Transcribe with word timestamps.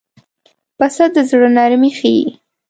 پسه 0.77 1.05
د 1.13 1.15
زړه 1.29 1.49
نرمي 1.57 1.91
ښيي. 1.97 2.25